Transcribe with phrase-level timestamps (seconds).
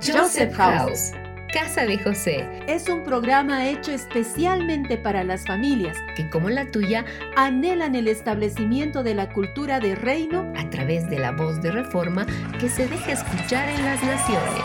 [0.00, 1.12] Joseph House.
[1.52, 7.04] Casa de José es un programa hecho especialmente para las familias que, como la tuya,
[7.36, 12.26] anhelan el establecimiento de la cultura de reino a través de la voz de reforma
[12.60, 14.64] que se deja escuchar en las naciones.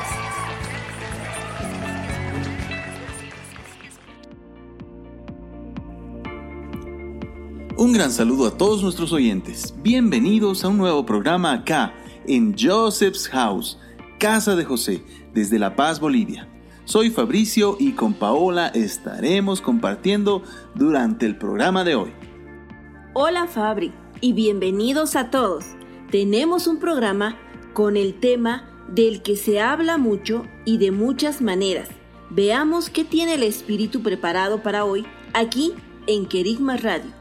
[7.75, 9.73] Un gran saludo a todos nuestros oyentes.
[9.81, 11.93] Bienvenidos a un nuevo programa acá
[12.27, 13.79] en Joseph's House,
[14.23, 16.47] Casa de José, desde La Paz, Bolivia.
[16.85, 20.43] Soy Fabricio y con Paola estaremos compartiendo
[20.75, 22.13] durante el programa de hoy.
[23.11, 23.91] Hola Fabri
[24.21, 25.65] y bienvenidos a todos.
[26.09, 27.35] Tenemos un programa
[27.73, 31.89] con el tema del que se habla mucho y de muchas maneras.
[32.29, 35.73] Veamos qué tiene el espíritu preparado para hoy aquí
[36.07, 37.11] en Querigma Radio.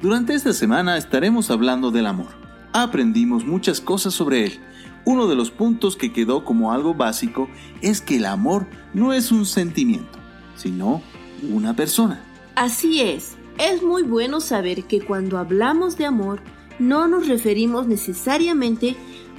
[0.00, 2.28] Durante esta semana estaremos hablando del amor.
[2.72, 4.60] Aprendimos muchas cosas sobre él
[5.04, 7.48] uno de los puntos que quedó como algo básico
[7.82, 10.18] es que el amor no es un sentimiento,
[10.56, 11.02] sino
[11.50, 12.22] una persona.
[12.54, 16.40] Así es, es muy bueno saber que cuando hablamos de amor
[16.78, 18.96] no nos referimos necesariamente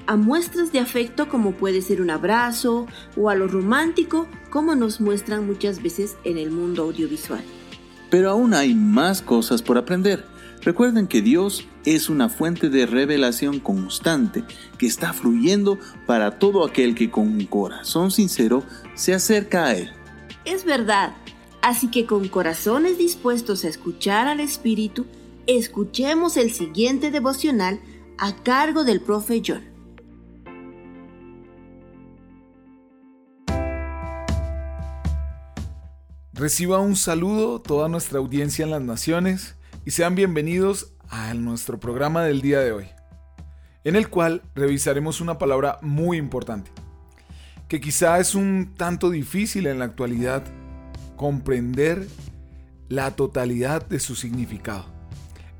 [0.08, 2.86] a muestras de afecto como puede ser un abrazo
[3.18, 7.44] o a lo romántico como nos muestran muchas veces en el mundo audiovisual.
[8.10, 10.26] Pero aún hay más cosas por aprender.
[10.66, 14.44] Recuerden que Dios es una fuente de revelación constante
[14.80, 15.78] que está fluyendo
[16.08, 18.64] para todo aquel que con un corazón sincero
[18.96, 19.92] se acerca a Él.
[20.44, 21.14] Es verdad,
[21.62, 25.06] así que con corazones dispuestos a escuchar al Espíritu,
[25.46, 27.80] escuchemos el siguiente devocional
[28.18, 29.64] a cargo del profe John.
[36.34, 39.55] Reciba un saludo toda nuestra audiencia en las naciones
[39.86, 42.88] y sean bienvenidos a nuestro programa del día de hoy,
[43.84, 46.72] en el cual revisaremos una palabra muy importante,
[47.68, 50.44] que quizá es un tanto difícil en la actualidad
[51.16, 52.08] comprender
[52.90, 54.86] la totalidad de su significado.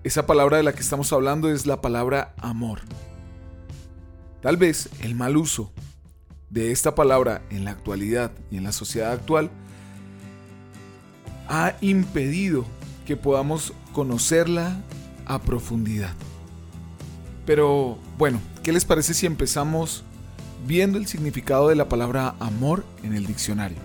[0.04, 2.80] Esa palabra de la que estamos hablando es la palabra amor.
[4.42, 5.72] Tal vez el mal uso
[6.50, 9.52] de esta palabra en la actualidad y en la sociedad actual
[11.48, 12.66] ha impedido
[13.06, 14.76] que podamos conocerla
[15.26, 16.12] a profundidad.
[17.46, 20.04] Pero bueno, ¿qué les parece si empezamos
[20.68, 23.78] viendo el significado de la palabra amor en el diccionario?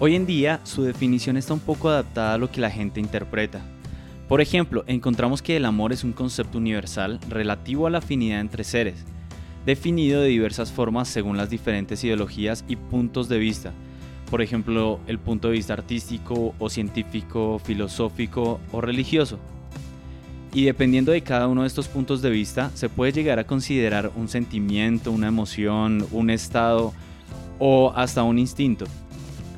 [0.00, 3.60] Hoy en día su definición está un poco adaptada a lo que la gente interpreta.
[4.28, 8.64] Por ejemplo, encontramos que el amor es un concepto universal relativo a la afinidad entre
[8.64, 9.04] seres,
[9.64, 13.72] definido de diversas formas según las diferentes ideologías y puntos de vista,
[14.30, 19.38] por ejemplo, el punto de vista artístico o científico, filosófico o religioso.
[20.52, 24.10] Y dependiendo de cada uno de estos puntos de vista, se puede llegar a considerar
[24.16, 26.92] un sentimiento, una emoción, un estado
[27.58, 28.86] o hasta un instinto.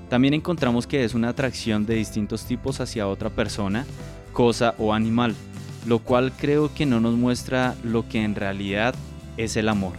[0.09, 3.87] También encontramos que es una atracción de distintos tipos hacia otra persona,
[4.33, 5.34] cosa o animal,
[5.87, 8.95] lo cual creo que no nos muestra lo que en realidad
[9.37, 9.95] es el amor.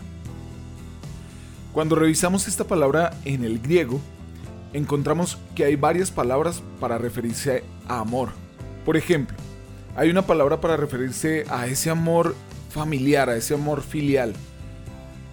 [1.72, 4.02] Cuando revisamos esta palabra en el griego,
[4.74, 8.30] encontramos que hay varias palabras para referirse a amor.
[8.86, 9.38] Por ejemplo,
[9.96, 12.36] hay una palabra para referirse a ese amor
[12.70, 14.34] familiar, a ese amor filial.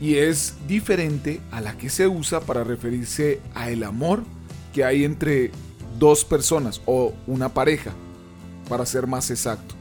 [0.00, 4.24] Y es diferente a la que se usa para referirse a el amor
[4.74, 5.52] que hay entre
[5.98, 7.92] dos personas o una pareja,
[8.68, 9.74] para ser más exacto.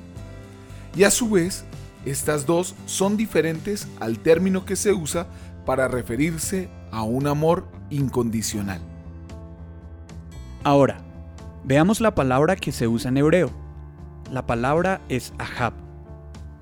[0.96, 1.66] Y a su vez,
[2.06, 5.28] estas dos son diferentes al término que se usa
[5.66, 8.95] para referirse a un amor incondicional.
[10.66, 10.98] Ahora,
[11.64, 13.52] veamos la palabra que se usa en hebreo.
[14.32, 15.74] La palabra es ahab,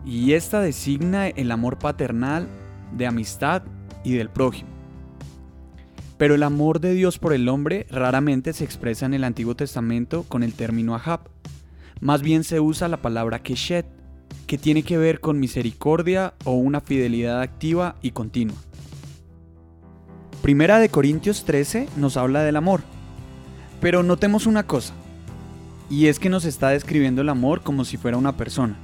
[0.06, 2.50] y esta designa el amor paternal,
[2.91, 3.64] de amistad
[4.03, 4.68] y del prójimo.
[6.18, 10.24] Pero el amor de Dios por el hombre raramente se expresa en el Antiguo Testamento
[10.28, 11.22] con el término ahab.
[12.02, 13.85] Más bien se usa la palabra keshet,
[14.47, 18.58] que tiene que ver con misericordia o una fidelidad activa y continua.
[20.41, 22.82] Primera de Corintios 13 nos habla del amor,
[23.84, 24.94] pero notemos una cosa,
[25.90, 28.78] y es que nos está describiendo el amor como si fuera una persona.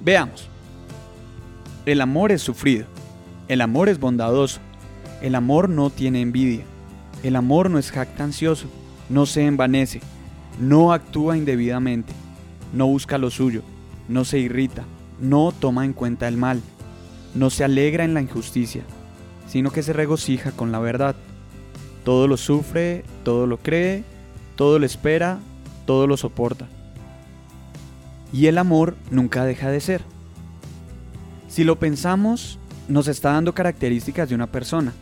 [0.00, 0.48] Veamos.
[1.84, 2.86] El amor es sufrido,
[3.48, 4.60] el amor es bondadoso,
[5.20, 6.64] el amor no tiene envidia,
[7.22, 8.68] el amor no es jactancioso,
[9.10, 10.00] no se envanece,
[10.58, 12.14] no actúa indebidamente,
[12.72, 13.60] no busca lo suyo,
[14.08, 14.84] no se irrita,
[15.20, 16.62] no toma en cuenta el mal,
[17.34, 18.82] no se alegra en la injusticia,
[19.46, 21.16] sino que se regocija con la verdad.
[22.02, 24.04] Todo lo sufre, todo lo cree,
[24.58, 25.38] todo lo espera,
[25.86, 26.66] todo lo soporta.
[28.32, 30.02] Y el amor nunca deja de ser.
[31.46, 32.58] Si lo pensamos,
[32.88, 34.92] nos está dando características de una persona.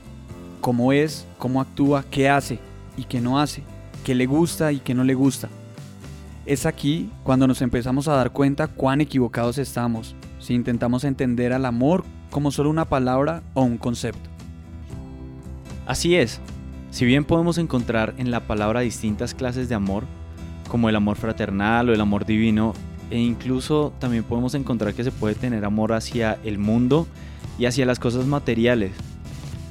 [0.60, 2.58] cómo es, cómo actúa, qué hace
[2.98, 3.62] y qué no hace,
[4.04, 5.48] qué le gusta y qué no le gusta.
[6.44, 11.64] Es aquí cuando nos empezamos a dar cuenta cuán equivocados estamos si intentamos entender al
[11.64, 14.28] amor como solo una palabra o un concepto.
[15.86, 16.40] Así es,
[16.96, 20.04] si bien podemos encontrar en la palabra distintas clases de amor,
[20.66, 22.72] como el amor fraternal o el amor divino,
[23.10, 27.06] e incluso también podemos encontrar que se puede tener amor hacia el mundo
[27.58, 28.92] y hacia las cosas materiales.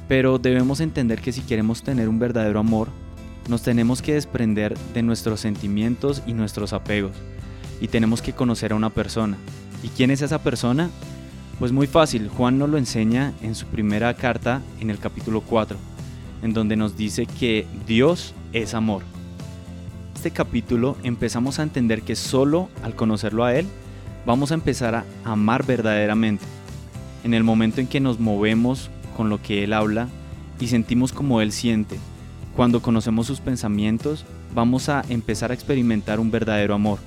[0.06, 2.90] Pero debemos entender que si queremos tener un verdadero amor,
[3.48, 7.16] nos tenemos que desprender de nuestros sentimientos y nuestros apegos,
[7.80, 9.36] y tenemos que conocer a una persona.
[9.82, 10.90] ¿Y quién es esa persona?
[11.58, 15.76] Pues muy fácil, Juan nos lo enseña en su primera carta en el capítulo 4,
[16.42, 19.02] en donde nos dice que Dios es amor.
[20.14, 23.66] Este capítulo empezamos a entender que solo al conocerlo a Él
[24.24, 26.44] vamos a empezar a amar verdaderamente.
[27.22, 30.08] En el momento en que nos movemos con lo que Él habla
[30.58, 31.98] y sentimos como Él siente,
[32.56, 34.24] cuando conocemos sus pensamientos,
[34.54, 36.98] vamos a empezar a experimentar un verdadero amor,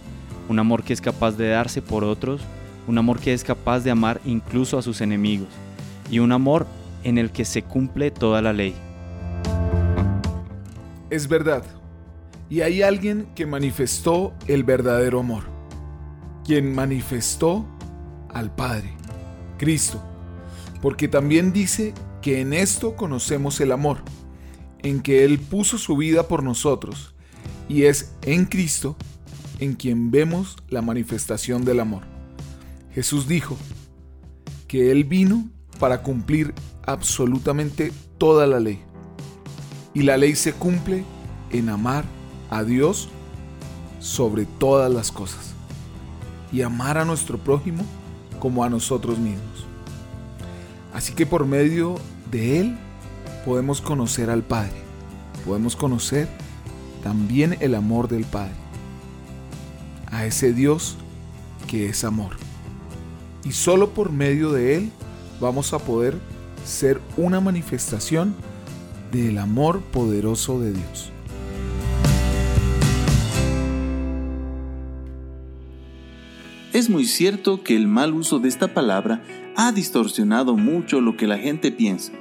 [0.47, 2.41] un amor que es capaz de darse por otros,
[2.87, 5.49] un amor que es capaz de amar incluso a sus enemigos,
[6.11, 6.67] y un amor
[7.03, 8.75] en el que se cumple toda la ley.
[11.09, 11.63] Es verdad.
[12.49, 15.43] Y hay alguien que manifestó el verdadero amor,
[16.43, 17.65] quien manifestó
[18.33, 18.93] al Padre,
[19.57, 20.01] Cristo,
[20.81, 23.99] porque también dice que en esto conocemos el amor
[24.81, 27.13] en que Él puso su vida por nosotros,
[27.67, 28.95] y es en Cristo
[29.59, 32.03] en quien vemos la manifestación del amor.
[32.93, 33.57] Jesús dijo
[34.67, 36.53] que Él vino para cumplir
[36.85, 38.83] absolutamente toda la ley.
[39.99, 41.03] Y la ley se cumple
[41.51, 42.05] en amar
[42.49, 43.09] a Dios
[43.99, 45.51] sobre todas las cosas
[46.53, 47.83] y amar a nuestro prójimo
[48.39, 49.65] como a nosotros mismos.
[50.93, 51.95] Así que por medio
[52.31, 52.77] de Él
[53.43, 54.71] podemos conocer al Padre,
[55.45, 56.29] podemos conocer
[57.03, 58.55] también el amor del Padre,
[60.09, 60.95] a ese Dios
[61.67, 62.37] que es amor.
[63.43, 64.91] Y solo por medio de Él
[65.41, 66.17] vamos a poder
[66.63, 68.33] ser una manifestación
[69.11, 71.11] del amor poderoso de Dios.
[76.73, 79.23] Es muy cierto que el mal uso de esta palabra
[79.55, 82.13] ha distorsionado mucho lo que la gente piensa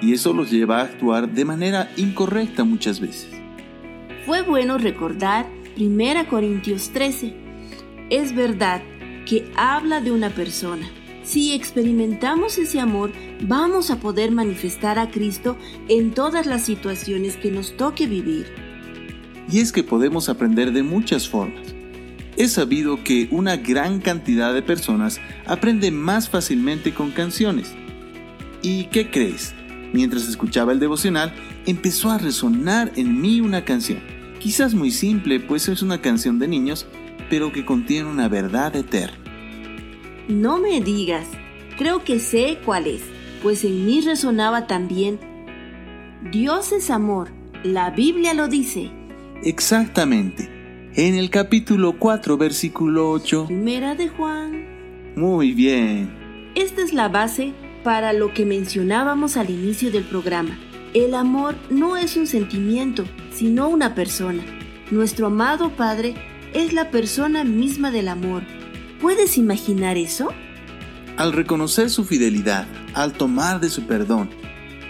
[0.00, 3.28] y eso los lleva a actuar de manera incorrecta muchas veces.
[4.26, 5.46] Fue bueno recordar
[5.78, 7.34] 1 Corintios 13.
[8.10, 8.82] Es verdad
[9.26, 10.88] que habla de una persona.
[11.22, 13.12] Si experimentamos ese amor,
[13.42, 15.56] vamos a poder manifestar a Cristo
[15.88, 18.46] en todas las situaciones que nos toque vivir.
[19.50, 21.74] Y es que podemos aprender de muchas formas.
[22.36, 27.74] Es sabido que una gran cantidad de personas aprende más fácilmente con canciones.
[28.62, 29.54] ¿Y qué crees?
[29.92, 31.34] Mientras escuchaba el devocional,
[31.66, 34.00] empezó a resonar en mí una canción.
[34.38, 36.86] Quizás muy simple, pues es una canción de niños,
[37.28, 39.19] pero que contiene una verdad eterna.
[40.30, 41.26] No me digas,
[41.76, 43.02] creo que sé cuál es,
[43.42, 45.18] pues en mí resonaba también.
[46.30, 47.32] Dios es amor,
[47.64, 48.92] la Biblia lo dice.
[49.42, 50.48] Exactamente.
[50.94, 53.46] En el capítulo 4, versículo 8.
[53.48, 55.14] Primera de Juan.
[55.16, 56.52] Muy bien.
[56.54, 60.56] Esta es la base para lo que mencionábamos al inicio del programa.
[60.94, 64.44] El amor no es un sentimiento, sino una persona.
[64.92, 66.14] Nuestro amado Padre
[66.54, 68.44] es la persona misma del amor.
[69.00, 70.28] ¿Puedes imaginar eso?
[71.16, 74.28] Al reconocer su fidelidad, al tomar de su perdón,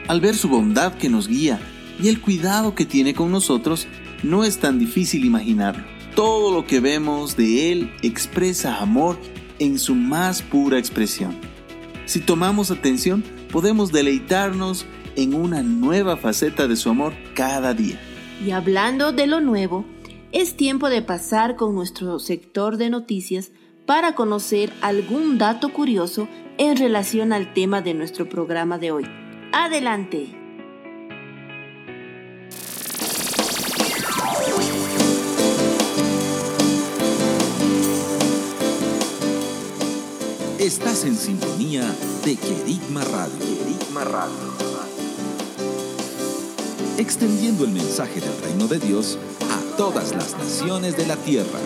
[0.09, 1.61] al ver su bondad que nos guía
[2.03, 3.87] y el cuidado que tiene con nosotros,
[4.25, 5.85] no es tan difícil imaginarlo.
[6.17, 9.17] Todo lo que vemos de Él expresa amor
[9.61, 11.37] en su más pura expresión.
[12.07, 18.01] Si tomamos atención, podemos deleitarnos en una nueva faceta de su amor cada día.
[18.45, 19.85] Y hablando de lo nuevo,
[20.33, 23.53] es tiempo de pasar con nuestro sector de noticias
[23.91, 26.29] para conocer algún dato curioso
[26.59, 29.05] en relación al tema de nuestro programa de hoy.
[29.53, 30.29] Adelante.
[40.61, 41.83] Estás en sintonía
[42.25, 43.39] de Querigma Radio.
[43.41, 44.37] Querigma Radio.
[46.97, 49.19] Extendiendo el mensaje del reino de Dios
[49.51, 51.59] a todas las naciones de la tierra.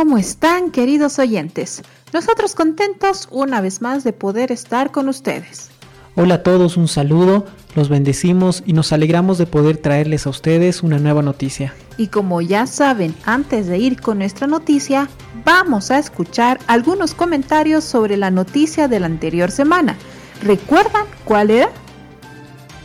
[0.00, 1.82] ¿Cómo están queridos oyentes?
[2.14, 5.68] Nosotros contentos una vez más de poder estar con ustedes.
[6.16, 7.44] Hola a todos, un saludo,
[7.76, 11.74] los bendecimos y nos alegramos de poder traerles a ustedes una nueva noticia.
[11.98, 15.10] Y como ya saben, antes de ir con nuestra noticia,
[15.44, 19.98] vamos a escuchar algunos comentarios sobre la noticia de la anterior semana.
[20.42, 21.68] ¿Recuerdan cuál era?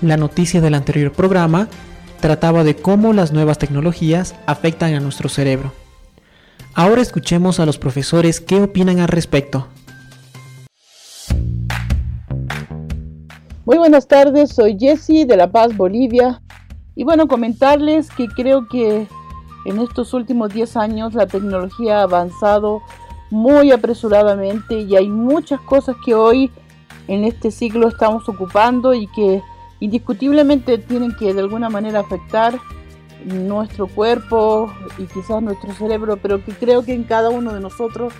[0.01, 1.69] La noticia del anterior programa
[2.19, 5.84] trataba de cómo las nuevas tecnologías afectan a nuestro cerebro.
[6.77, 9.69] Ahora escuchemos a los profesores qué opinan al respecto.
[13.63, 16.41] Muy buenas tardes, soy Jessie de La Paz, Bolivia.
[16.93, 19.07] Y bueno, comentarles que creo que
[19.63, 22.81] en estos últimos 10 años la tecnología ha avanzado
[23.31, 26.51] muy apresuradamente y hay muchas cosas que hoy
[27.07, 29.41] en este siglo estamos ocupando y que
[29.79, 32.59] indiscutiblemente tienen que de alguna manera afectar
[33.25, 38.13] nuestro cuerpo y quizás nuestro cerebro, pero que creo que en cada uno de nosotros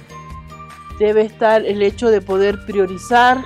[0.99, 3.43] debe estar el hecho de poder priorizar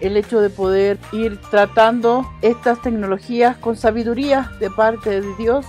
[0.00, 5.66] el hecho de poder ir tratando estas tecnologías con sabiduría de parte de Dios,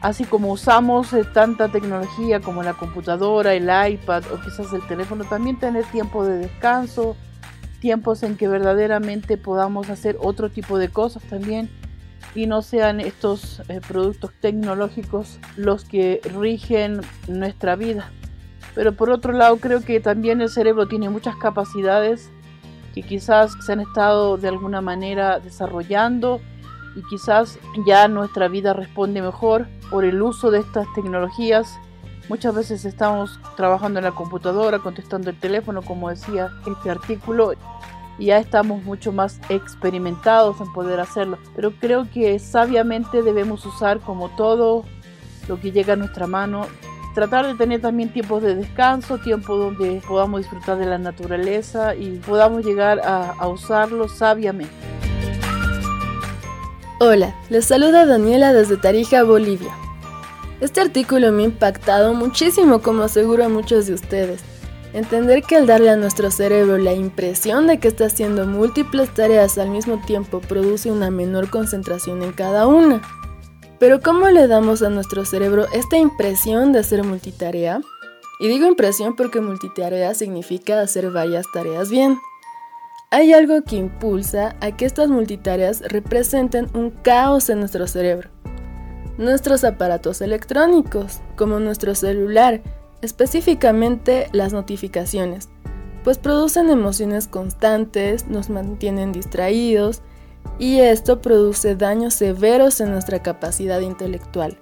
[0.00, 5.24] así como usamos eh, tanta tecnología como la computadora, el iPad o quizás el teléfono,
[5.24, 7.16] también tener tiempo de descanso,
[7.80, 11.68] tiempos en que verdaderamente podamos hacer otro tipo de cosas también
[12.34, 18.10] y no sean estos eh, productos tecnológicos los que rigen nuestra vida.
[18.74, 22.30] Pero por otro lado creo que también el cerebro tiene muchas capacidades
[22.94, 26.40] que quizás se han estado de alguna manera desarrollando
[26.94, 31.78] y quizás ya nuestra vida responde mejor por el uso de estas tecnologías.
[32.28, 37.52] Muchas veces estamos trabajando en la computadora, contestando el teléfono, como decía este artículo,
[38.18, 41.38] y ya estamos mucho más experimentados en poder hacerlo.
[41.54, 44.84] Pero creo que sabiamente debemos usar como todo
[45.48, 46.66] lo que llega a nuestra mano
[47.14, 52.18] tratar de tener también tiempos de descanso, tiempo donde podamos disfrutar de la naturaleza y
[52.18, 54.72] podamos llegar a, a usarlo sabiamente.
[57.00, 59.72] Hola, les saluda Daniela desde Tarija, Bolivia.
[60.60, 64.42] Este artículo me ha impactado muchísimo como aseguro a muchos de ustedes.
[64.94, 69.58] Entender que al darle a nuestro cerebro la impresión de que está haciendo múltiples tareas
[69.58, 73.02] al mismo tiempo produce una menor concentración en cada una.
[73.78, 77.80] Pero ¿cómo le damos a nuestro cerebro esta impresión de hacer multitarea?
[78.40, 82.18] Y digo impresión porque multitarea significa hacer varias tareas bien.
[83.10, 88.30] Hay algo que impulsa a que estas multitareas representen un caos en nuestro cerebro.
[89.18, 92.62] Nuestros aparatos electrónicos, como nuestro celular,
[93.02, 95.48] específicamente las notificaciones,
[96.04, 100.02] pues producen emociones constantes, nos mantienen distraídos
[100.58, 104.58] y esto produce daños severos en nuestra capacidad intelectual.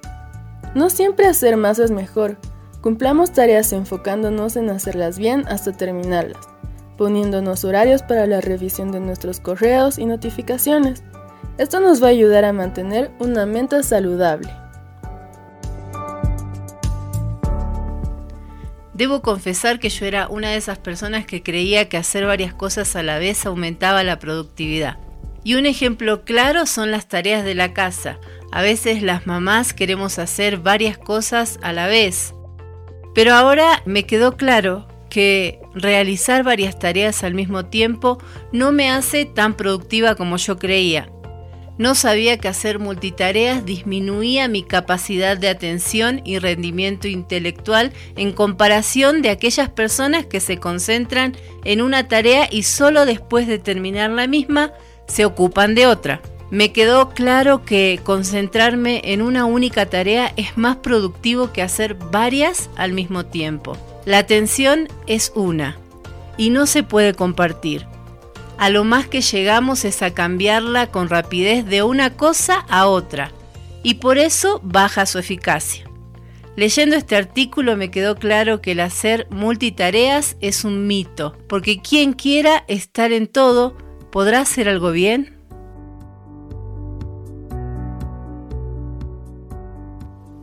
[0.75, 2.37] No siempre hacer más es mejor.
[2.81, 6.47] Cumplamos tareas enfocándonos en hacerlas bien hasta terminarlas,
[6.99, 11.03] poniéndonos horarios para la revisión de nuestros correos y notificaciones.
[11.59, 14.51] Esto nos va a ayudar a mantener una mente saludable.
[18.97, 22.97] Debo confesar que yo era una de esas personas que creía que hacer varias cosas
[22.97, 24.99] a la vez aumentaba la productividad.
[25.45, 28.19] Y un ejemplo claro son las tareas de la casa.
[28.53, 32.33] A veces las mamás queremos hacer varias cosas a la vez.
[33.15, 38.17] Pero ahora me quedó claro que realizar varias tareas al mismo tiempo
[38.51, 41.11] no me hace tan productiva como yo creía.
[41.79, 49.21] No sabía que hacer multitareas disminuía mi capacidad de atención y rendimiento intelectual en comparación
[49.21, 54.27] de aquellas personas que se concentran en una tarea y solo después de terminar la
[54.27, 54.73] misma
[55.07, 56.23] se ocupan de otra.
[56.51, 62.71] Me quedó claro que concentrarme en una única tarea es más productivo que hacer varias
[62.77, 63.77] al mismo tiempo.
[64.05, 65.77] La atención es una
[66.39, 67.87] y no se puede compartir.
[68.59, 73.33] A lo más que llegamos es a cambiarla con rapidez de una cosa a otra
[73.83, 75.85] y por eso baja su eficacia.
[76.57, 82.15] Leyendo este artículo me quedó claro que el hacer multitareas es un mito, porque quien
[82.15, 83.77] quiera estar en todo
[84.17, 85.27] ¿Podrá hacer algo bien?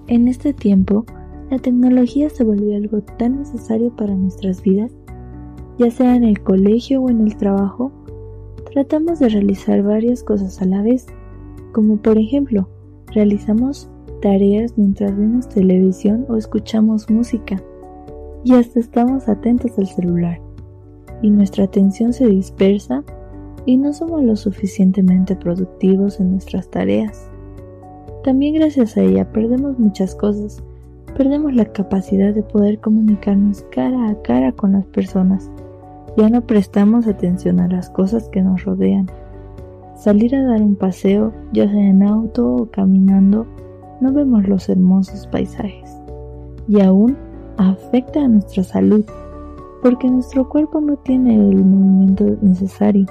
[0.05, 1.07] En este tiempo,
[1.49, 4.91] la tecnología se volvió algo tan necesario para nuestras vidas,
[5.79, 7.91] ya sea en el colegio o en el trabajo,
[8.73, 11.05] tratamos de realizar varias cosas a la vez,
[11.73, 12.67] como por ejemplo,
[13.13, 13.87] realizamos
[14.19, 17.61] tareas mientras vemos televisión o escuchamos música,
[18.43, 20.41] y hasta estamos atentos al celular,
[21.21, 23.03] y nuestra atención se dispersa
[23.65, 27.29] y no somos lo suficientemente productivos en nuestras tareas.
[28.23, 30.63] También gracias a ella perdemos muchas cosas,
[31.15, 35.51] perdemos la capacidad de poder comunicarnos cara a cara con las personas.
[36.15, 39.09] Ya no prestamos atención a las cosas que nos rodean.
[39.95, 43.47] Salir a dar un paseo, ya sea en auto o caminando,
[43.99, 45.89] no vemos los hermosos paisajes.
[46.67, 47.17] Y aún
[47.57, 49.05] afecta a nuestra salud,
[49.81, 53.05] porque nuestro cuerpo no tiene el movimiento necesario,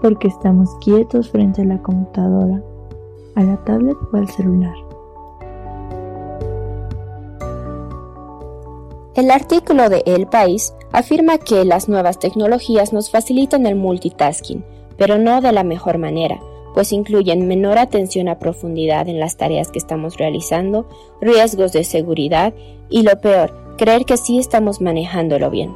[0.00, 2.62] porque estamos quietos frente a la computadora,
[3.34, 4.74] a la tablet o al celular.
[9.14, 14.64] El artículo de El País afirma que las nuevas tecnologías nos facilitan el multitasking,
[14.96, 16.40] pero no de la mejor manera,
[16.74, 20.86] pues incluyen menor atención a profundidad en las tareas que estamos realizando,
[21.20, 22.52] riesgos de seguridad
[22.88, 25.74] y lo peor, creer que sí estamos manejándolo bien.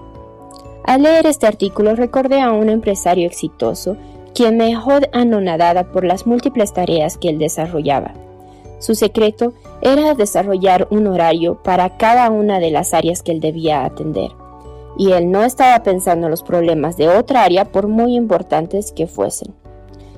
[0.85, 3.97] Al leer este artículo recordé a un empresario exitoso
[4.35, 8.13] quien me dejó anonadada por las múltiples tareas que él desarrollaba.
[8.79, 9.53] Su secreto
[9.83, 14.31] era desarrollar un horario para cada una de las áreas que él debía atender,
[14.99, 19.07] y él no estaba pensando en los problemas de otra área por muy importantes que
[19.07, 19.55] fuesen.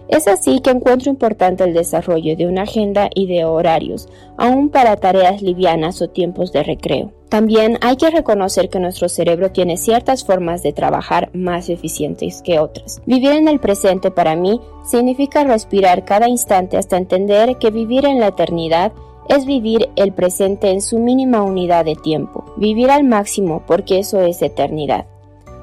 [0.08, 4.96] Es así que encuentro importante el desarrollo de una agenda y de horarios, aún para
[4.96, 7.12] tareas livianas o tiempos de recreo.
[7.30, 12.58] También hay que reconocer que nuestro cerebro tiene ciertas formas de trabajar más eficientes que
[12.58, 13.00] otras.
[13.06, 18.20] Vivir en el presente para mí significa respirar cada instante hasta entender que vivir en
[18.20, 18.92] la eternidad
[19.36, 24.20] es vivir el presente en su mínima unidad de tiempo, vivir al máximo porque eso
[24.20, 25.06] es eternidad.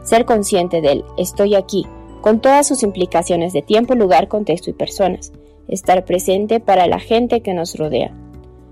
[0.03, 1.85] Ser consciente del estoy aquí,
[2.21, 5.31] con todas sus implicaciones de tiempo, lugar, contexto y personas.
[5.67, 8.11] Estar presente para la gente que nos rodea.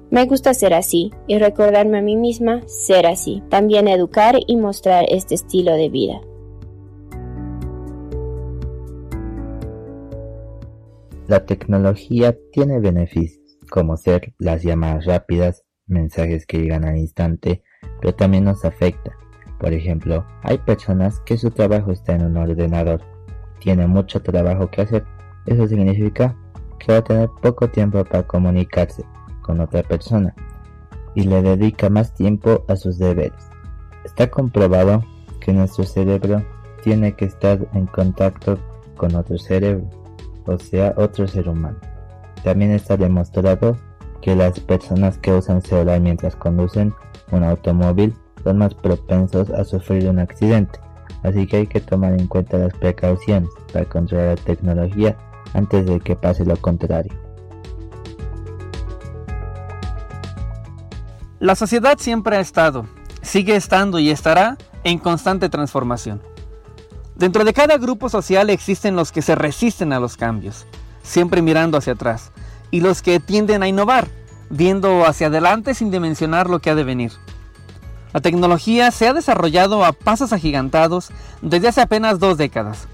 [0.10, 3.44] Me gusta ser así y recordarme a mí misma ser así.
[3.50, 6.22] También educar y mostrar este estilo de vida.
[11.27, 17.63] La tecnología tiene beneficios, como ser las llamadas rápidas, mensajes que llegan al instante,
[18.01, 19.12] pero también nos afecta.
[19.59, 23.01] Por ejemplo, hay personas que su trabajo está en un ordenador,
[23.60, 25.06] tiene mucho trabajo que hacer.
[25.45, 26.36] Eso significa
[26.80, 29.03] que va a tener poco tiempo para comunicarse
[29.41, 30.36] con otra persona
[31.15, 33.49] y le dedica más tiempo a sus deberes.
[34.03, 35.03] Está comprobado
[35.39, 36.45] que nuestro cerebro
[36.84, 38.60] tiene que estar en contacto
[38.95, 39.89] con otro cerebro,
[40.45, 41.80] o sea, otro ser humano.
[42.47, 43.77] También está demostrado
[44.21, 46.93] que las personas que usan celular mientras conducen
[47.33, 50.79] un automóvil son más propensos a sufrir un accidente.
[51.23, 55.17] Así que hay que tomar en cuenta las precauciones para controlar la tecnología
[55.53, 57.12] antes de que pase lo contrario.
[61.39, 62.86] La sociedad siempre ha estado,
[63.21, 66.21] sigue estando y estará en constante transformación.
[67.13, 70.65] Dentro de cada grupo social existen los que se resisten a los cambios,
[71.08, 72.32] siempre mirando hacia atrás,
[72.70, 74.08] y los que tienden a innovar,
[74.50, 77.13] viendo hacia adelante sin dimensionar lo que ha de venir.
[78.13, 81.10] La tecnología se ha desarrollado a pasos agigantados
[81.41, 82.88] desde hace apenas dos décadas.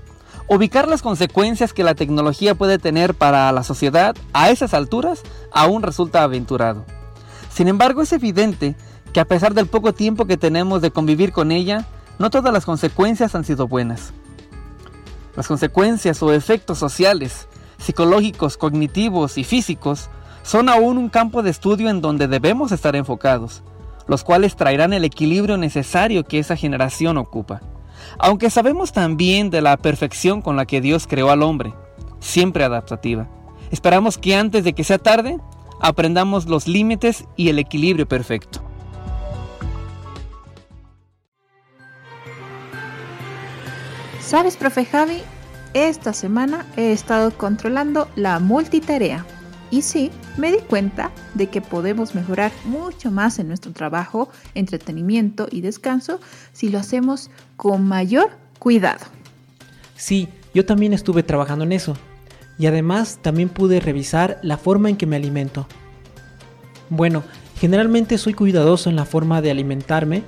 [0.47, 5.81] Ubicar las consecuencias que la tecnología puede tener para la sociedad a esas alturas aún
[5.81, 6.85] resulta aventurado.
[7.49, 8.75] Sin embargo, es evidente
[9.13, 11.85] que a pesar del poco tiempo que tenemos de convivir con ella,
[12.19, 14.11] no todas las consecuencias han sido buenas.
[15.35, 17.47] Las consecuencias o efectos sociales,
[17.83, 20.09] psicológicos, cognitivos y físicos
[20.41, 23.61] son aún un campo de estudio en donde debemos estar enfocados,
[24.07, 27.61] los cuales traerán el equilibrio necesario que esa generación ocupa.
[28.17, 31.73] Aunque sabemos también de la perfección con la que Dios creó al hombre,
[32.19, 33.27] siempre adaptativa,
[33.69, 35.37] esperamos que antes de que sea tarde,
[35.79, 38.61] aprendamos los límites y el equilibrio perfecto.
[44.21, 45.21] ¿Sabes, profe Javi?
[45.73, 49.25] Esta semana he estado controlando la multitarea.
[49.71, 55.47] Y sí, me di cuenta de que podemos mejorar mucho más en nuestro trabajo, entretenimiento
[55.49, 56.19] y descanso
[56.51, 59.03] si lo hacemos con mayor cuidado.
[59.95, 61.97] Sí, yo también estuve trabajando en eso.
[62.59, 65.65] Y además también pude revisar la forma en que me alimento.
[66.89, 67.23] Bueno,
[67.57, 70.21] generalmente soy cuidadoso en la forma de alimentarme,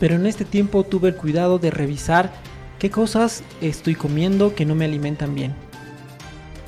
[0.00, 2.32] pero en este tiempo tuve el cuidado de revisar
[2.78, 5.54] qué cosas estoy comiendo que no me alimentan bien.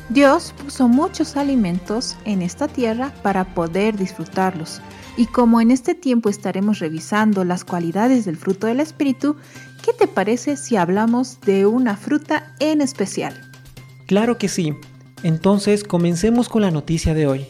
[0.09, 4.81] Dios puso muchos alimentos en esta tierra para poder disfrutarlos.
[5.17, 9.37] Y como en este tiempo estaremos revisando las cualidades del fruto del Espíritu,
[9.85, 13.41] ¿qué te parece si hablamos de una fruta en especial?
[14.07, 14.75] Claro que sí.
[15.23, 17.47] Entonces comencemos con la noticia de hoy.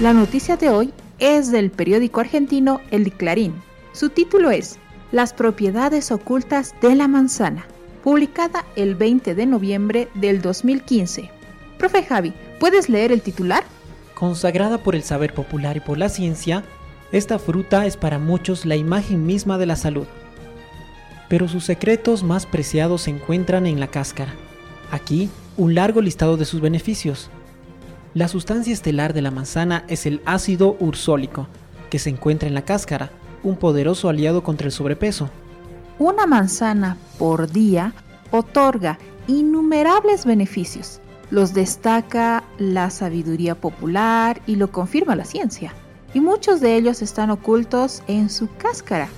[0.00, 3.54] La noticia de hoy es del periódico argentino El Clarín.
[3.92, 4.78] Su título es
[5.12, 7.66] Las propiedades ocultas de la manzana,
[8.02, 11.30] publicada el 20 de noviembre del 2015.
[11.78, 13.62] Profe Javi, ¿Puedes leer el titular?
[14.14, 16.64] Consagrada por el saber popular y por la ciencia,
[17.12, 20.06] esta fruta es para muchos la imagen misma de la salud.
[21.28, 24.34] Pero sus secretos más preciados se encuentran en la cáscara.
[24.90, 27.30] Aquí, un largo listado de sus beneficios.
[28.14, 31.46] La sustancia estelar de la manzana es el ácido ursólico,
[31.90, 33.10] que se encuentra en la cáscara,
[33.42, 35.28] un poderoso aliado contra el sobrepeso.
[35.98, 37.92] Una manzana por día
[38.30, 41.00] otorga innumerables beneficios.
[41.30, 45.74] Los destaca la sabiduría popular y lo confirma la ciencia.
[46.14, 49.08] Y muchos de ellos están ocultos en su cáscara.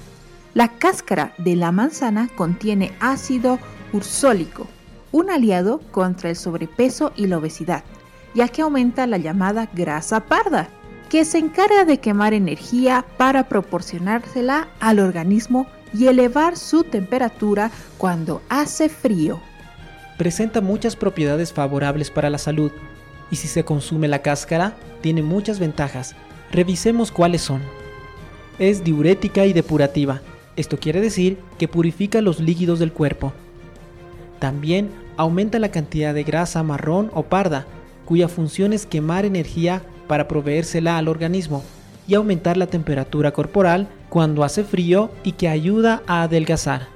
[0.54, 3.60] La cáscara de la manzana contiene ácido
[3.92, 4.66] ursólico,
[5.12, 7.84] un aliado contra el sobrepeso y la obesidad,
[8.34, 10.68] ya que aumenta la llamada grasa parda,
[11.08, 18.42] que se encarga de quemar energía para proporcionársela al organismo y elevar su temperatura cuando
[18.48, 19.40] hace frío.
[20.16, 22.70] Presenta muchas propiedades favorables para la salud
[23.30, 26.14] y si se consume la cáscara, tiene muchas ventajas.
[26.52, 27.62] Revisemos cuáles son.
[28.58, 30.20] Es diurética y depurativa.
[30.56, 33.32] Esto quiere decir que purifica los líquidos del cuerpo.
[34.38, 37.66] También aumenta la cantidad de grasa marrón o parda,
[38.10, 41.62] cuya función es quemar energía para proveérsela al organismo
[42.08, 46.88] y aumentar la temperatura corporal cuando hace frío y que ayuda a adelgazar.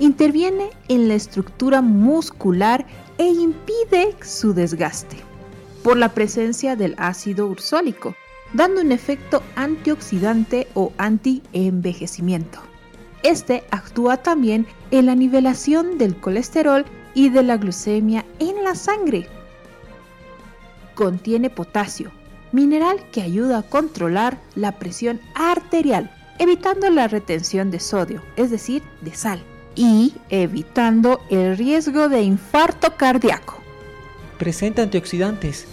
[0.00, 2.84] Interviene en la estructura muscular
[3.18, 5.18] e impide su desgaste
[5.84, 8.16] por la presencia del ácido ursólico,
[8.52, 12.58] dando un efecto antioxidante o anti-envejecimiento.
[13.22, 16.84] Este actúa también en la nivelación del colesterol
[17.14, 19.28] y de la glucemia en la sangre.
[21.00, 22.10] Contiene potasio,
[22.52, 28.82] mineral que ayuda a controlar la presión arterial, evitando la retención de sodio, es decir,
[29.00, 29.42] de sal,
[29.74, 33.56] y evitando el riesgo de infarto cardíaco.
[34.36, 35.64] Presenta antioxidantes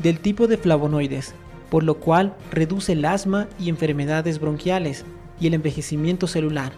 [0.00, 1.34] del tipo de flavonoides,
[1.70, 5.04] por lo cual reduce el asma y enfermedades bronquiales
[5.38, 6.72] y el envejecimiento celular.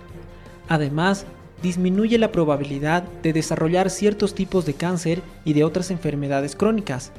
[0.68, 1.24] Además,
[1.62, 7.10] disminuye la probabilidad de desarrollar ciertos tipos de cáncer y de otras enfermedades crónicas.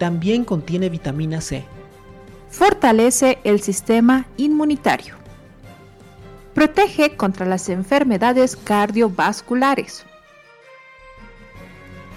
[0.00, 1.62] También contiene vitamina C.
[2.48, 5.16] Fortalece el sistema inmunitario.
[6.54, 10.06] Protege contra las enfermedades cardiovasculares.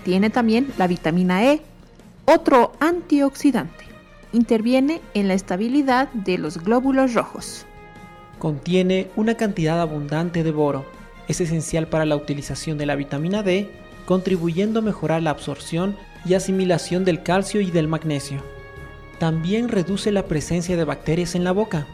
[0.05, 1.61] Tiene también la vitamina E,
[2.23, 3.83] otro antioxidante.
[4.31, 7.65] Interviene en la estabilidad de los glóbulos rojos.
[8.39, 10.85] Contiene una cantidad abundante de boro.
[11.27, 13.69] Es esencial para la utilización de la vitamina D,
[14.05, 18.43] contribuyendo a mejorar la absorción y asimilación del calcio y del magnesio.
[19.19, 21.87] También reduce la presencia de bacterias en la boca.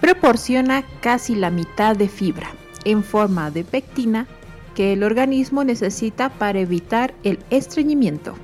[0.00, 2.52] Proporciona casi la mitad de fibra,
[2.84, 4.26] en forma de pectina,
[4.74, 8.34] que el organismo necesita para evitar el estreñimiento.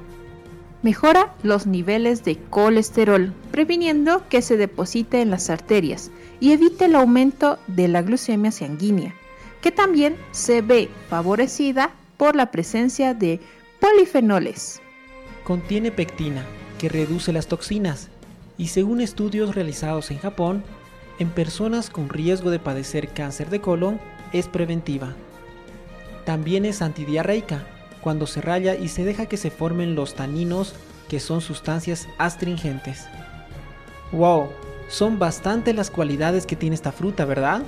[0.82, 6.94] Mejora los niveles de colesterol, previniendo que se deposite en las arterias y evite el
[6.94, 9.14] aumento de la glucemia sanguínea,
[9.60, 13.40] que también se ve favorecida por la presencia de
[13.80, 14.80] polifenoles.
[15.44, 16.44] Contiene pectina,
[16.78, 18.08] que reduce las toxinas,
[18.56, 20.64] y según estudios realizados en Japón,
[21.18, 24.00] en personas con riesgo de padecer cáncer de colon
[24.32, 25.14] es preventiva.
[26.24, 27.64] También es antidiarreica,
[28.00, 30.74] cuando se raya y se deja que se formen los taninos,
[31.08, 33.06] que son sustancias astringentes.
[34.12, 34.48] ¡Wow!
[34.88, 37.62] Son bastante las cualidades que tiene esta fruta, ¿verdad?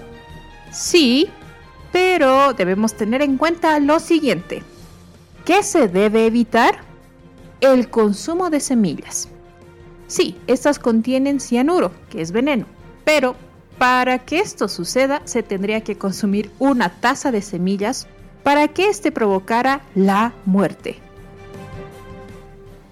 [0.70, 1.28] Sí,
[1.92, 4.62] pero debemos tener en cuenta lo siguiente.
[5.44, 6.80] ¿Qué se debe evitar?
[7.60, 9.28] El consumo de semillas.
[10.06, 12.66] Sí, estas contienen cianuro, que es veneno,
[13.04, 13.36] pero
[13.78, 18.06] para que esto suceda se tendría que consumir una taza de semillas
[18.42, 20.98] para que éste provocara la muerte.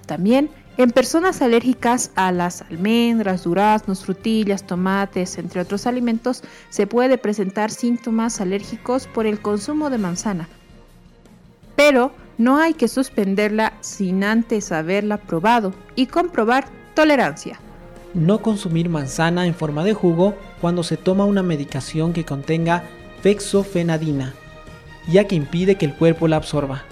[0.07, 7.19] También en personas alérgicas a las almendras, duraznos, frutillas, tomates, entre otros alimentos, se puede
[7.19, 10.49] presentar síntomas alérgicos por el consumo de manzana.
[11.75, 17.61] Pero no hay que suspenderla sin antes haberla probado y comprobar tolerancia.
[18.14, 22.85] No consumir manzana en forma de jugo cuando se toma una medicación que contenga
[23.20, 24.35] fexofenadina,
[25.09, 26.85] ya que impide que el cuerpo la absorba.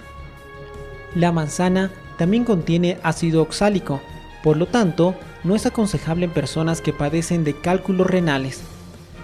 [1.15, 4.01] La manzana también contiene ácido oxálico,
[4.43, 8.61] por lo tanto, no es aconsejable en personas que padecen de cálculos renales,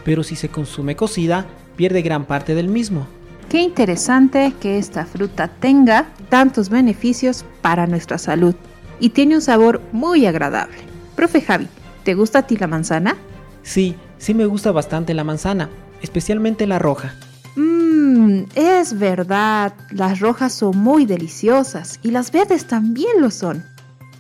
[0.06, 3.08] pero si se consume cocida, pierde gran parte del mismo.
[3.50, 8.56] Qué interesante que esta fruta tenga tantos beneficios para nuestra salud
[9.00, 10.78] y tiene un sabor muy agradable.
[11.16, 11.68] Profe Javi,
[12.04, 13.16] ¿te gusta a ti la manzana?
[13.62, 15.70] Sí, sí me gusta bastante la manzana,
[16.02, 17.14] especialmente la roja.
[17.56, 23.64] Mmm, es verdad, las rojas son muy deliciosas y las verdes también lo son.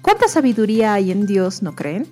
[0.03, 2.07] ¿Cuánta sabiduría hay en Dios, no creen?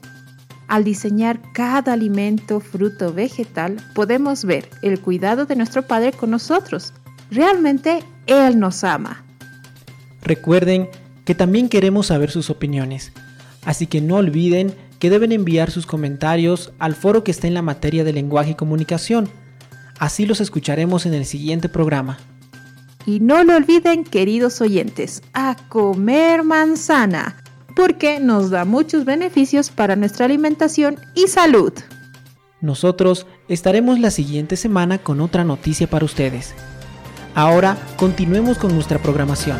[0.67, 6.93] Al diseñar cada alimento, fruto, vegetal, podemos ver el cuidado de nuestro Padre con nosotros.
[7.31, 9.23] Realmente Él nos ama.
[10.21, 10.89] Recuerden
[11.25, 13.13] que también queremos saber sus opiniones,
[13.65, 17.61] así que no olviden que deben enviar sus comentarios al foro que está en la
[17.61, 19.29] materia de lenguaje y comunicación.
[19.97, 22.19] Así los escucharemos en el siguiente programa.
[23.05, 27.37] Y no lo olviden, queridos oyentes, a comer manzana
[27.75, 31.73] porque nos da muchos beneficios para nuestra alimentación y salud.
[32.59, 36.53] Nosotros estaremos la siguiente semana con otra noticia para ustedes.
[37.33, 39.57] Ahora continuemos con nuestra programación.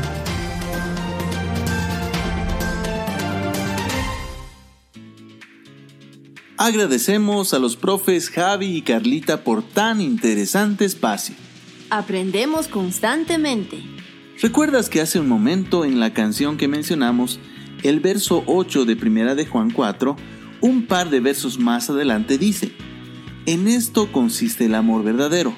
[6.58, 11.34] Agradecemos a los profes Javi y Carlita por tan interesante espacio.
[11.90, 13.82] Aprendemos constantemente.
[14.42, 17.40] ¿Recuerdas que hace un momento en la canción que mencionamos
[17.84, 20.16] el verso 8 de Primera de Juan 4,
[20.62, 22.74] un par de versos más adelante dice,
[23.46, 25.56] En esto consiste el amor verdadero,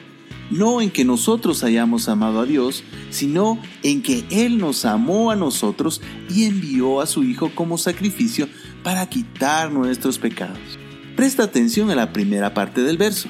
[0.49, 5.35] no en que nosotros hayamos amado a Dios, sino en que Él nos amó a
[5.35, 8.47] nosotros y envió a su Hijo como sacrificio
[8.83, 10.79] para quitar nuestros pecados.
[11.15, 13.29] Presta atención a la primera parte del verso.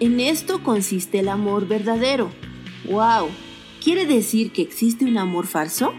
[0.00, 2.30] En esto consiste el amor verdadero.
[2.90, 3.28] ¡Wow!
[3.82, 5.92] ¿Quiere decir que existe un amor falso?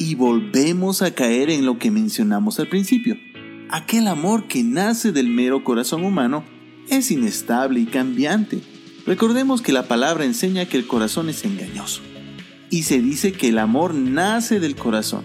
[0.00, 3.18] y volvemos a caer en lo que mencionamos al principio.
[3.68, 6.42] Aquel amor que nace del mero corazón humano
[6.88, 8.60] es inestable y cambiante.
[9.06, 12.02] Recordemos que la palabra enseña que el corazón es engañoso.
[12.70, 15.22] Y se dice que el amor nace del corazón.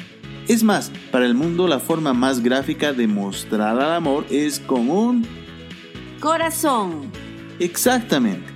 [0.48, 4.89] Es más, para el mundo la forma más gráfica de mostrar al amor es con
[4.89, 5.26] un
[6.20, 7.12] corazón.
[7.60, 8.54] Exactamente.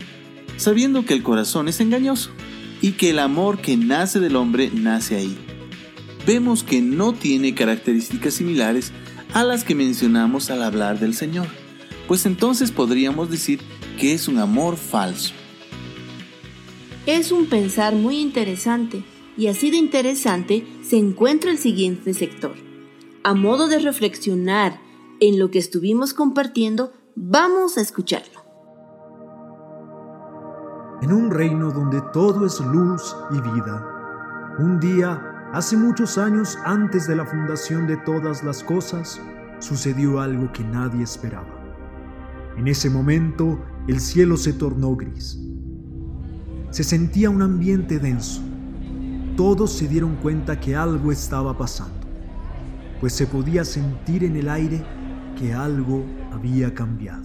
[0.57, 2.31] Sabiendo que el corazón es engañoso
[2.81, 5.37] y que el amor que nace del hombre nace ahí
[6.29, 8.91] vemos que no tiene características similares
[9.33, 11.47] a las que mencionamos al hablar del Señor,
[12.09, 13.61] pues entonces podríamos decir
[13.97, 15.33] que es un amor falso.
[17.05, 19.05] Es un pensar muy interesante
[19.37, 22.55] y así de interesante se encuentra el siguiente sector.
[23.23, 24.81] A modo de reflexionar
[25.21, 28.39] en lo que estuvimos compartiendo, vamos a escucharlo.
[31.01, 37.07] En un reino donde todo es luz y vida, un día Hace muchos años antes
[37.07, 39.19] de la fundación de todas las cosas,
[39.57, 41.58] sucedió algo que nadie esperaba.
[42.59, 45.39] En ese momento, el cielo se tornó gris.
[46.71, 48.41] Se sentía un ambiente denso.
[49.37, 52.05] Todos se dieron cuenta que algo estaba pasando,
[52.99, 54.83] pues se podía sentir en el aire
[55.39, 57.23] que algo había cambiado.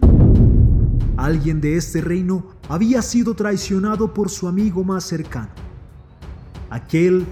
[1.17, 5.51] Alguien de este reino había sido traicionado por su amigo más cercano,
[6.71, 7.27] aquel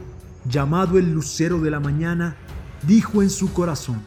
[0.45, 2.35] llamado el lucero de la mañana,
[2.85, 4.03] dijo en su corazón,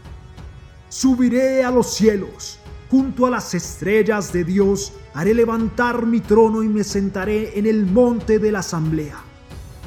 [0.89, 2.59] Subiré a los cielos,
[2.95, 7.85] junto a las estrellas de Dios, haré levantar mi trono y me sentaré en el
[7.85, 9.17] monte de la asamblea.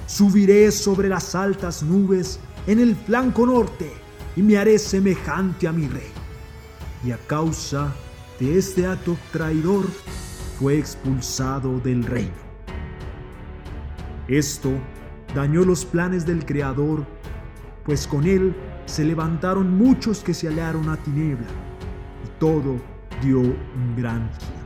[0.07, 3.91] Subiré sobre las altas nubes en el flanco norte
[4.37, 6.11] y me haré semejante a mi rey.
[7.03, 7.95] Y a causa
[8.39, 9.87] de este acto traidor
[10.59, 12.43] fue expulsado del reino.
[14.29, 14.71] Esto
[15.35, 17.07] dañó los planes del Creador,
[17.87, 21.47] pues con él se levantaron muchos que se hallaron a tiniebla,
[22.27, 24.59] y todo dio un gran giro.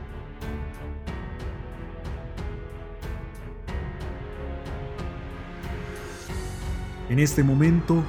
[7.09, 8.03] En este momento,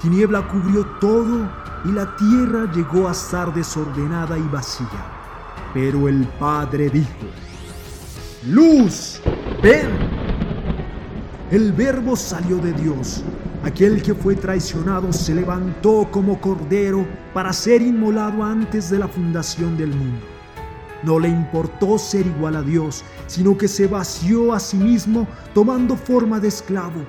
[0.00, 1.50] tiniebla cubrió todo
[1.84, 4.86] y la tierra llegó a estar desordenada y vacía.
[5.72, 7.08] Pero el Padre dijo,
[8.46, 9.20] Luz,
[9.62, 9.88] ven.
[11.50, 13.24] El verbo salió de Dios.
[13.64, 19.78] Aquel que fue traicionado se levantó como cordero para ser inmolado antes de la fundación
[19.78, 20.20] del mundo.
[21.02, 25.96] No le importó ser igual a Dios, sino que se vació a sí mismo tomando
[25.96, 27.06] forma de esclavo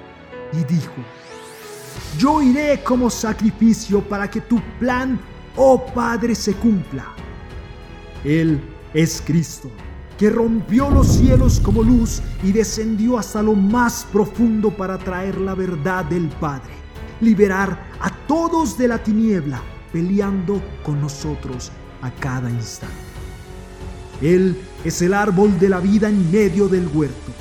[0.54, 0.94] y dijo,
[2.18, 5.20] yo iré como sacrificio para que tu plan,
[5.58, 7.06] oh Padre, se cumpla.
[8.24, 8.62] Él
[8.94, 9.70] es Cristo
[10.18, 15.56] que rompió los cielos como luz y descendió hasta lo más profundo para traer la
[15.56, 16.74] verdad del Padre,
[17.20, 22.96] liberar a todos de la tiniebla, peleando con nosotros a cada instante.
[24.22, 27.32] Él es el árbol de la vida en medio del huerto.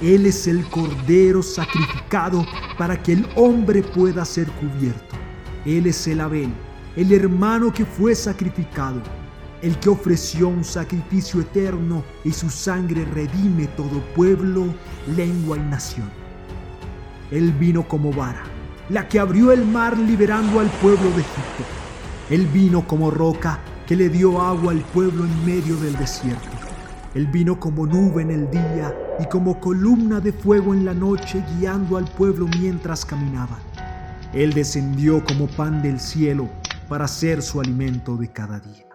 [0.00, 2.44] Él es el cordero sacrificado
[2.76, 5.14] para que el hombre pueda ser cubierto.
[5.64, 6.52] Él es el Abel,
[6.96, 9.00] el hermano que fue sacrificado
[9.62, 14.74] el que ofreció un sacrificio eterno y su sangre redime todo pueblo,
[15.16, 16.10] lengua y nación.
[17.30, 18.42] Él vino como vara,
[18.88, 21.64] la que abrió el mar liberando al pueblo de Egipto.
[22.28, 26.48] Él vino como roca que le dio agua al pueblo en medio del desierto.
[27.14, 31.44] Él vino como nube en el día y como columna de fuego en la noche
[31.56, 33.60] guiando al pueblo mientras caminaban.
[34.32, 36.48] Él descendió como pan del cielo
[36.88, 38.91] para ser su alimento de cada día.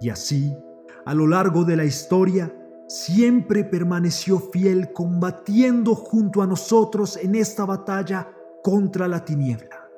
[0.00, 0.56] Y así,
[1.04, 2.52] a lo largo de la historia,
[2.88, 8.28] siempre permaneció fiel combatiendo junto a nosotros en esta batalla
[8.64, 9.88] contra la tiniebla,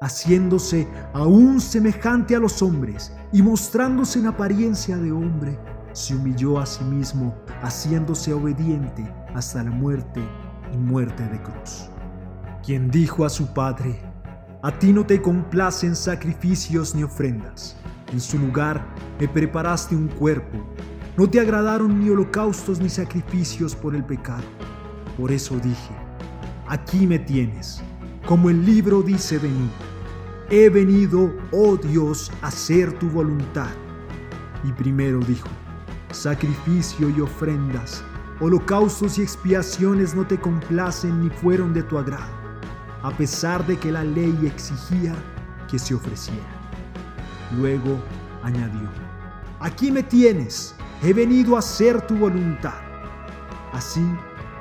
[0.00, 5.58] haciéndose aún semejante a los hombres y mostrándose en apariencia de hombre
[5.92, 10.22] se humilló a sí mismo, haciéndose obediente hasta la muerte
[10.72, 11.90] y muerte de cruz.
[12.64, 14.00] Quien dijo a su padre,
[14.62, 17.76] a ti no te complacen sacrificios ni ofrendas,
[18.12, 18.86] en su lugar
[19.18, 20.58] me preparaste un cuerpo,
[21.16, 24.44] no te agradaron ni holocaustos ni sacrificios por el pecado.
[25.16, 25.94] Por eso dije,
[26.68, 27.82] aquí me tienes,
[28.26, 29.70] como el libro dice de mí,
[30.50, 33.70] he venido, oh Dios, a hacer tu voluntad.
[34.64, 35.48] Y primero dijo,
[36.12, 38.04] sacrificio y ofrendas,
[38.40, 42.32] holocaustos y expiaciones no te complacen ni fueron de tu agrado,
[43.02, 45.14] a pesar de que la ley exigía
[45.70, 46.51] que se ofreciera.
[47.56, 47.98] Luego
[48.42, 48.88] añadió,
[49.60, 52.80] aquí me tienes, he venido a hacer tu voluntad.
[53.72, 54.04] Así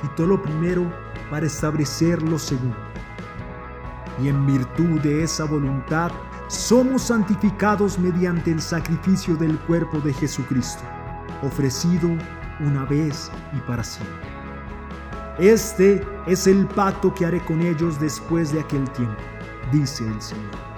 [0.01, 0.91] quitó lo primero
[1.29, 2.77] para establecer lo segundo.
[4.21, 6.11] Y en virtud de esa voluntad
[6.47, 10.83] somos santificados mediante el sacrificio del cuerpo de Jesucristo
[11.41, 12.09] ofrecido
[12.59, 14.15] una vez y para siempre.
[15.39, 19.21] Este es el pacto que haré con ellos después de aquel tiempo,
[19.71, 20.70] dice el Señor.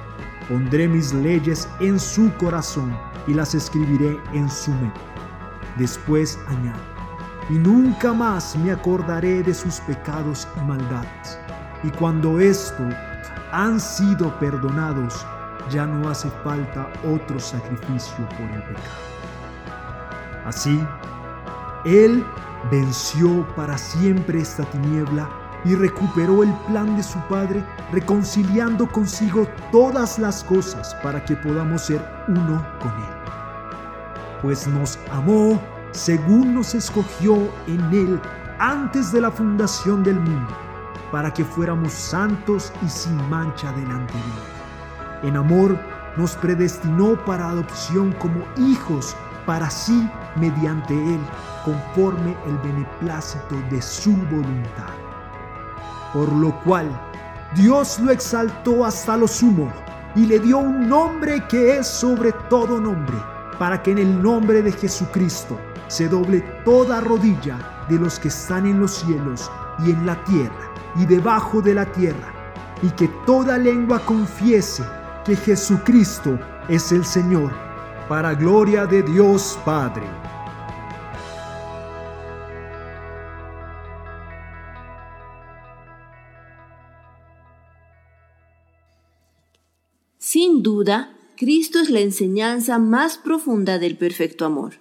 [0.49, 4.99] Pondré mis leyes en su corazón y las escribiré en su mente.
[5.77, 6.79] Después añade,
[7.49, 11.39] y nunca más me acordaré de sus pecados y maldades.
[11.83, 12.83] Y cuando esto
[13.51, 15.25] han sido perdonados,
[15.69, 19.13] ya no hace falta otro sacrificio por el pecado.
[20.45, 20.85] Así,
[21.85, 22.25] Él
[22.69, 25.29] venció para siempre esta tiniebla
[25.65, 31.83] y recuperó el plan de su Padre, reconciliando consigo todas las cosas para que podamos
[31.83, 34.41] ser uno con Él.
[34.41, 37.35] Pues nos amó según nos escogió
[37.67, 38.21] en Él
[38.59, 40.53] antes de la fundación del mundo,
[41.11, 45.29] para que fuéramos santos y sin mancha delante de Él.
[45.29, 45.77] En amor
[46.17, 51.19] nos predestinó para adopción como hijos para sí mediante él,
[51.65, 55.02] conforme el beneplácito de su voluntad.
[56.13, 56.89] Por lo cual,
[57.55, 59.71] Dios lo exaltó hasta lo sumo
[60.15, 63.17] y le dio un nombre que es sobre todo nombre,
[63.57, 68.65] para que en el nombre de Jesucristo se doble toda rodilla de los que están
[68.65, 69.51] en los cielos
[69.85, 72.31] y en la tierra y debajo de la tierra,
[72.81, 74.83] y que toda lengua confiese
[75.25, 77.51] que Jesucristo es el Señor
[78.07, 80.07] para gloria de Dios Padre.
[90.63, 94.75] Sin duda, Cristo es la enseñanza más profunda del perfecto amor.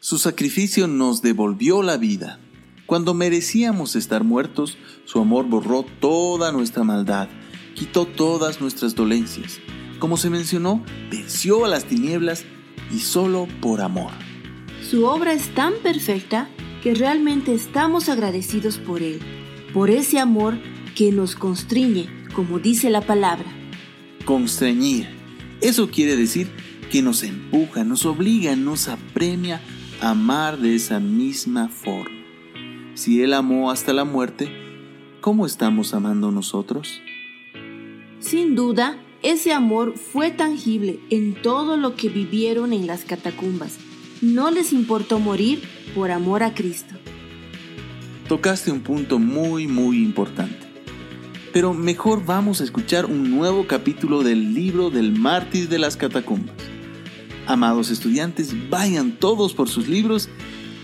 [0.00, 2.40] Su sacrificio nos devolvió la vida.
[2.84, 7.28] Cuando merecíamos estar muertos, su amor borró toda nuestra maldad,
[7.74, 9.60] quitó todas nuestras dolencias
[9.98, 12.44] como se mencionó, venció a las tinieblas
[12.92, 14.12] y solo por amor.
[14.88, 16.48] Su obra es tan perfecta
[16.82, 19.20] que realmente estamos agradecidos por Él,
[19.72, 20.58] por ese amor
[20.94, 23.55] que nos constriñe, como dice la palabra.
[24.26, 25.06] Constreñir.
[25.60, 26.48] Eso quiere decir
[26.90, 29.60] que nos empuja, nos obliga, nos apremia
[30.02, 32.16] a amar de esa misma forma.
[32.94, 34.50] Si Él amó hasta la muerte,
[35.20, 37.00] ¿cómo estamos amando nosotros?
[38.18, 43.76] Sin duda, ese amor fue tangible en todo lo que vivieron en las catacumbas.
[44.20, 45.62] No les importó morir
[45.94, 46.96] por amor a Cristo.
[48.28, 50.65] Tocaste un punto muy, muy importante.
[51.56, 56.54] Pero mejor vamos a escuchar un nuevo capítulo del libro del mártir de las catacumbas.
[57.46, 60.28] Amados estudiantes, vayan todos por sus libros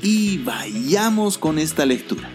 [0.01, 2.31] y vayamos con esta lectura.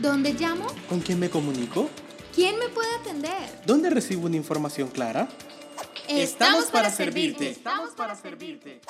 [0.00, 0.64] ¿Dónde llamo?
[0.88, 1.90] ¿Con quién me comunico?
[2.34, 3.60] ¿Quién me puede atender?
[3.66, 5.28] ¿Dónde recibo una información clara?
[6.08, 7.50] Estamos, para, servirte.
[7.50, 8.80] Estamos para servirte.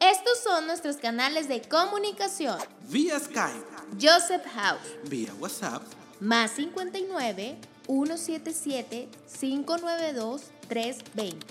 [0.00, 2.58] Estos son nuestros canales de comunicación.
[2.88, 3.66] Vía Skype.
[4.00, 4.80] Joseph House.
[5.10, 5.82] Vía WhatsApp.
[6.20, 11.46] Más 59 177 592 320.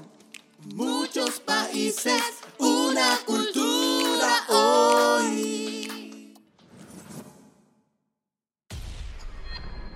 [0.74, 2.22] Muchos países,
[2.58, 3.59] una cultura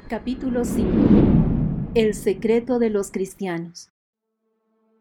[0.07, 0.91] Capítulo 5.
[1.95, 3.91] El secreto de los cristianos.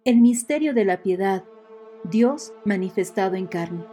[0.06, 1.43] El misterio de la piedad.
[2.06, 3.84] Dios manifestado en carne.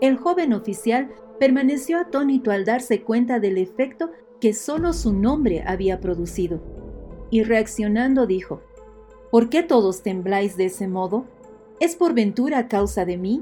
[0.00, 1.08] El joven oficial
[1.38, 6.60] permaneció atónito al darse cuenta del efecto que solo su nombre había producido,
[7.30, 8.60] y reaccionando dijo,
[9.30, 11.26] ¿Por qué todos tembláis de ese modo?
[11.78, 13.40] ¿Es por ventura causa de mí?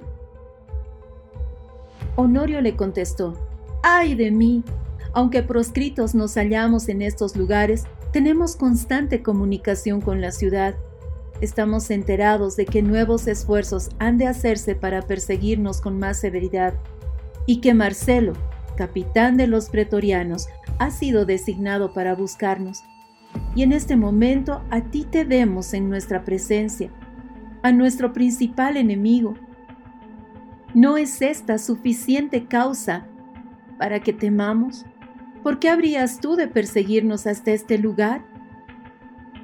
[2.17, 3.48] Honorio le contestó,
[3.83, 4.65] ¡ay de mí!
[5.13, 10.75] Aunque proscritos nos hallamos en estos lugares, tenemos constante comunicación con la ciudad.
[11.41, 16.75] Estamos enterados de que nuevos esfuerzos han de hacerse para perseguirnos con más severidad
[17.47, 18.35] y que Marcelo,
[18.77, 20.49] capitán de los pretorianos,
[20.79, 22.83] ha sido designado para buscarnos.
[23.55, 26.91] Y en este momento a ti te vemos en nuestra presencia,
[27.63, 29.35] a nuestro principal enemigo.
[30.75, 33.07] ¿No es esta suficiente causa
[33.79, 34.85] para que temamos?
[35.43, 38.25] ¿Por qué habrías tú de perseguirnos hasta este lugar?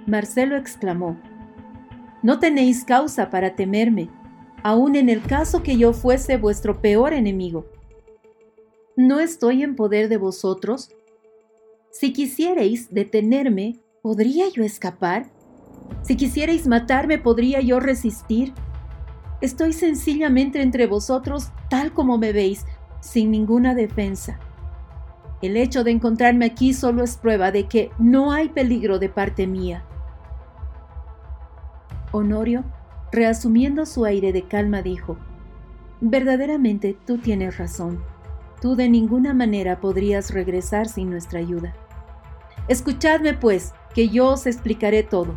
[0.06, 1.16] Marcelo exclamó,
[2.22, 4.10] No tenéis causa para temerme,
[4.62, 7.66] aun en el caso que yo fuese vuestro peor enemigo.
[8.96, 10.90] ¿No estoy en poder de vosotros?
[11.90, 15.30] Si quisierais detenerme, ¿podría yo escapar?
[16.02, 18.52] Si quisierais matarme, ¿podría yo resistir?
[19.40, 22.64] Estoy sencillamente entre vosotros tal como me veis,
[23.04, 24.38] sin ninguna defensa.
[25.42, 29.46] El hecho de encontrarme aquí solo es prueba de que no hay peligro de parte
[29.46, 29.84] mía.
[32.12, 32.64] Honorio,
[33.12, 35.16] reasumiendo su aire de calma, dijo,
[36.00, 38.00] Verdaderamente tú tienes razón
[38.64, 41.74] tú de ninguna manera podrías regresar sin nuestra ayuda.
[42.66, 45.36] Escuchadme, pues, que yo os explicaré todo.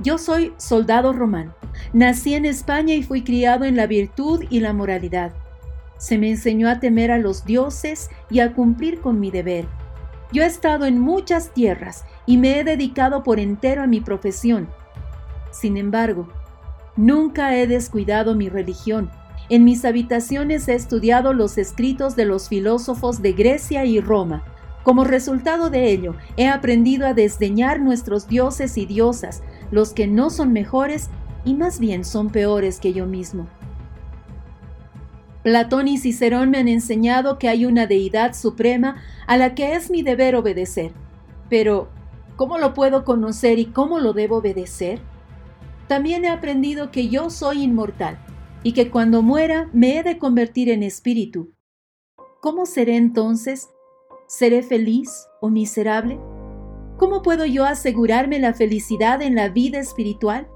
[0.00, 1.54] Yo soy soldado romano.
[1.94, 5.32] Nací en España y fui criado en la virtud y la moralidad.
[5.98, 9.66] Se me enseñó a temer a los dioses y a cumplir con mi deber.
[10.32, 14.68] Yo he estado en muchas tierras y me he dedicado por entero a mi profesión.
[15.52, 16.28] Sin embargo,
[16.96, 19.10] nunca he descuidado mi religión
[19.48, 24.42] en mis habitaciones he estudiado los escritos de los filósofos de Grecia y Roma.
[24.82, 30.30] Como resultado de ello, he aprendido a desdeñar nuestros dioses y diosas, los que no
[30.30, 31.10] son mejores
[31.44, 33.48] y más bien son peores que yo mismo.
[35.46, 38.96] Platón y Cicerón me han enseñado que hay una deidad suprema
[39.28, 40.90] a la que es mi deber obedecer.
[41.48, 41.88] Pero,
[42.34, 44.98] ¿cómo lo puedo conocer y cómo lo debo obedecer?
[45.86, 48.18] También he aprendido que yo soy inmortal
[48.64, 51.52] y que cuando muera me he de convertir en espíritu.
[52.40, 53.68] ¿Cómo seré entonces?
[54.26, 56.18] ¿Seré feliz o miserable?
[56.96, 60.48] ¿Cómo puedo yo asegurarme la felicidad en la vida espiritual?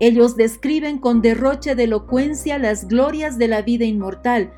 [0.00, 4.52] Ellos describen con derroche de elocuencia las glorias de la vida inmortal,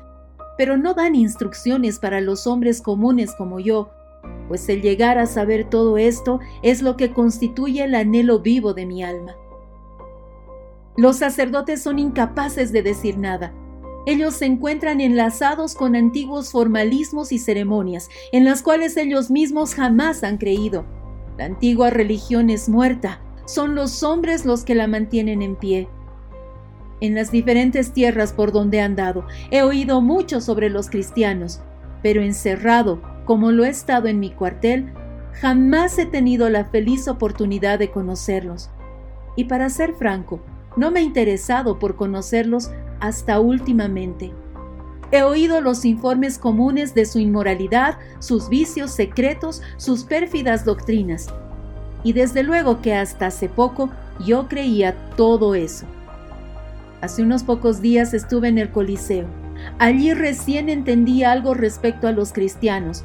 [0.57, 3.91] pero no dan instrucciones para los hombres comunes como yo,
[4.47, 8.85] pues el llegar a saber todo esto es lo que constituye el anhelo vivo de
[8.85, 9.35] mi alma.
[10.95, 13.53] Los sacerdotes son incapaces de decir nada.
[14.07, 20.23] Ellos se encuentran enlazados con antiguos formalismos y ceremonias, en las cuales ellos mismos jamás
[20.23, 20.85] han creído.
[21.37, 25.87] La antigua religión es muerta, son los hombres los que la mantienen en pie.
[26.99, 31.61] En las diferentes tierras por donde he andado, he oído mucho sobre los cristianos,
[32.03, 34.91] pero encerrado, como lo he estado en mi cuartel,
[35.31, 38.69] jamás he tenido la feliz oportunidad de conocerlos.
[39.35, 40.41] Y para ser franco,
[40.75, 44.33] no me he interesado por conocerlos hasta últimamente.
[45.11, 51.27] He oído los informes comunes de su inmoralidad, sus vicios secretos, sus pérfidas doctrinas.
[52.07, 53.89] Y desde luego que hasta hace poco
[54.25, 55.85] yo creía todo eso.
[57.01, 59.27] Hace unos pocos días estuve en el Coliseo.
[59.77, 63.03] Allí recién entendí algo respecto a los cristianos.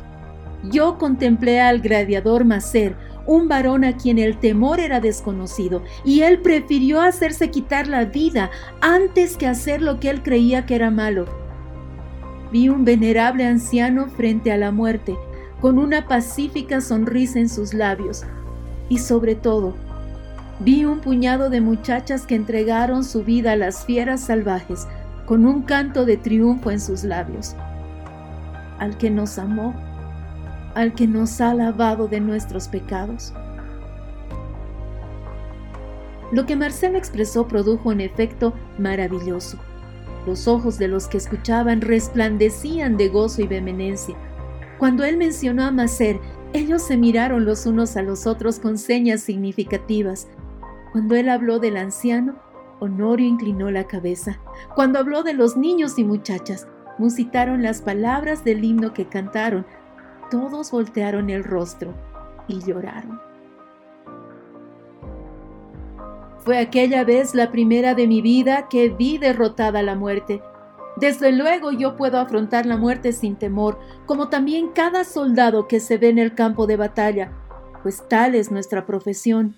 [0.71, 2.95] Yo contemplé al gladiador Macer,
[3.27, 8.53] un varón a quien el temor era desconocido, y él prefirió hacerse quitar la vida
[8.81, 11.27] antes que hacer lo que él creía que era malo.
[12.53, 15.17] Vi un venerable anciano frente a la muerte,
[15.61, 18.25] con una pacífica sonrisa en sus labios,
[18.89, 19.75] y sobre todo,
[20.61, 24.87] vi un puñado de muchachas que entregaron su vida a las fieras salvajes,
[25.27, 27.55] con un canto de triunfo en sus labios.
[28.79, 29.75] Al que nos amó,
[30.75, 33.33] al que nos ha lavado de nuestros pecados.
[36.33, 39.59] Lo que Marcelo expresó produjo un efecto maravilloso.
[40.27, 44.17] Los ojos de los que escuchaban resplandecían de gozo y vehemencia.
[44.79, 46.21] Cuando él mencionó a Macer,
[46.53, 50.29] ellos se miraron los unos a los otros con señas significativas.
[50.93, 52.37] Cuando él habló del anciano,
[52.81, 54.41] Honorio inclinó la cabeza.
[54.75, 56.67] Cuando habló de los niños y muchachas,
[56.99, 59.65] musitaron las palabras del himno que cantaron.
[60.31, 61.95] Todos voltearon el rostro
[62.49, 63.21] y lloraron.
[66.45, 70.43] Fue aquella vez la primera de mi vida que vi derrotada la muerte.
[70.97, 75.97] Desde luego yo puedo afrontar la muerte sin temor, como también cada soldado que se
[75.97, 77.33] ve en el campo de batalla,
[77.83, 79.57] pues tal es nuestra profesión.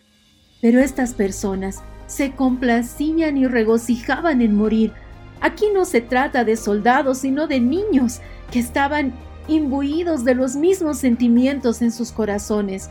[0.63, 4.93] Pero estas personas se complacían y regocijaban en morir.
[5.41, 8.21] Aquí no se trata de soldados, sino de niños
[8.51, 9.13] que estaban
[9.49, 12.91] imbuidos de los mismos sentimientos en sus corazones.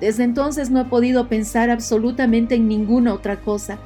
[0.00, 3.78] Desde entonces no he podido pensar absolutamente en ninguna otra cosa.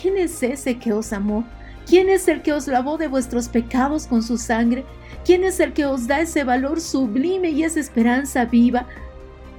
[0.00, 1.44] ¿Quién es ese que os amó?
[1.86, 4.84] ¿Quién es el que os lavó de vuestros pecados con su sangre?
[5.24, 8.86] ¿Quién es el que os da ese valor sublime y esa esperanza viva?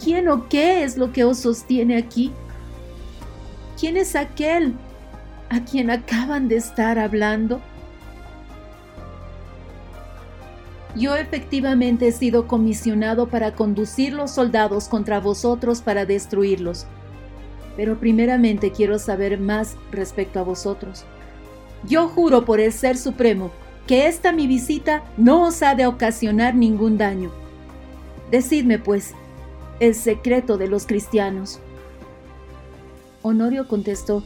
[0.04, 2.32] ¿Quién o qué es lo que os sostiene aquí?
[3.80, 4.74] ¿Quién es aquel
[5.50, 7.62] a quien acaban de estar hablando?
[10.96, 16.86] Yo efectivamente he sido comisionado para conducir los soldados contra vosotros para destruirlos.
[17.76, 21.06] Pero primeramente quiero saber más respecto a vosotros.
[21.88, 23.52] Yo juro por el Ser Supremo
[23.88, 27.32] que esta mi visita no os ha de ocasionar ningún daño.
[28.32, 29.14] Decidme, pues,
[29.80, 31.60] el secreto de los cristianos.
[33.22, 34.24] Honorio contestó,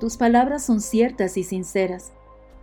[0.00, 2.12] tus palabras son ciertas y sinceras.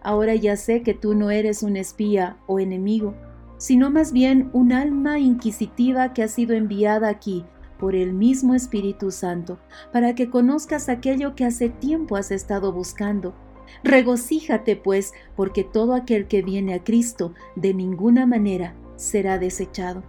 [0.01, 3.13] Ahora ya sé que tú no eres un espía o enemigo,
[3.57, 7.45] sino más bien un alma inquisitiva que ha sido enviada aquí
[7.79, 9.59] por el mismo Espíritu Santo,
[9.93, 13.35] para que conozcas aquello que hace tiempo has estado buscando.
[13.83, 20.03] Regocíjate, pues, porque todo aquel que viene a Cristo de ninguna manera será desechado.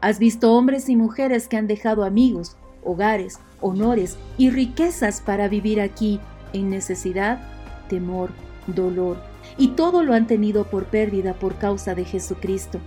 [0.00, 5.80] Has visto hombres y mujeres que han dejado amigos, hogares, honores y riquezas para vivir
[5.80, 6.20] aquí
[6.52, 7.40] en necesidad,
[7.88, 8.30] temor,
[8.66, 9.16] dolor,
[9.58, 12.78] y todo lo han tenido por pérdida por causa de Jesucristo.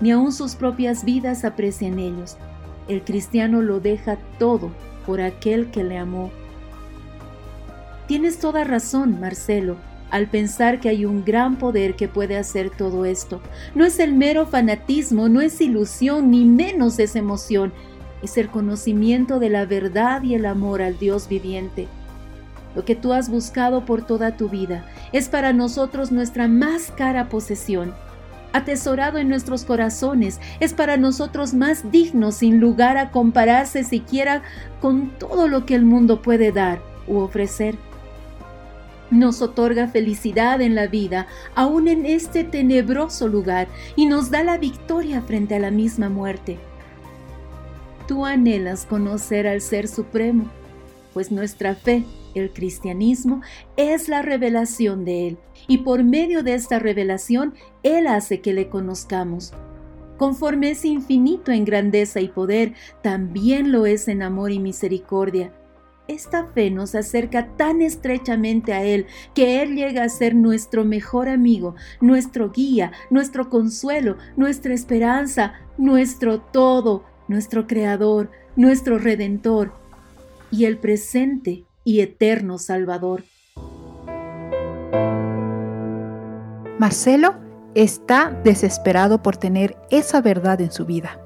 [0.00, 2.36] Ni aun sus propias vidas aprecian ellos.
[2.88, 4.70] El cristiano lo deja todo
[5.06, 6.30] por aquel que le amó.
[8.06, 9.76] Tienes toda razón, Marcelo,
[10.10, 13.40] al pensar que hay un gran poder que puede hacer todo esto.
[13.74, 17.72] No es el mero fanatismo, no es ilusión, ni menos es emoción,
[18.22, 21.88] es el conocimiento de la verdad y el amor al Dios viviente.
[22.74, 27.30] Lo que tú has buscado por toda tu vida es para nosotros nuestra más cara
[27.30, 27.94] posesión.
[28.52, 34.42] Atesorado en nuestros corazones, es para nosotros más digno sin lugar a compararse siquiera
[34.80, 37.76] con todo lo que el mundo puede dar u ofrecer.
[39.14, 44.58] Nos otorga felicidad en la vida, aún en este tenebroso lugar, y nos da la
[44.58, 46.58] victoria frente a la misma muerte.
[48.08, 50.50] Tú anhelas conocer al Ser Supremo,
[51.12, 52.02] pues nuestra fe
[52.34, 53.40] el cristianismo
[53.76, 55.38] es la revelación de Él
[55.68, 57.54] y por medio de esta revelación
[57.84, 59.52] Él hace que le conozcamos.
[60.16, 65.52] Conforme es infinito en grandeza y poder, también lo es en amor y misericordia.
[66.06, 71.30] Esta fe nos acerca tan estrechamente a Él que Él llega a ser nuestro mejor
[71.30, 79.72] amigo, nuestro guía, nuestro consuelo, nuestra esperanza, nuestro todo, nuestro Creador, nuestro Redentor
[80.50, 83.24] y el presente y eterno Salvador.
[86.78, 87.36] Marcelo
[87.74, 91.18] está desesperado por tener esa verdad en su vida,